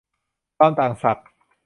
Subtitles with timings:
[0.57, 1.27] ความต่างศักย์